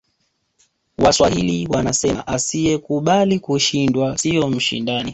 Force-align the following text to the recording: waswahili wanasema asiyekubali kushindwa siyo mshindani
waswahili 0.97 1.67
wanasema 1.69 2.27
asiyekubali 2.27 3.39
kushindwa 3.39 4.17
siyo 4.17 4.47
mshindani 4.47 5.09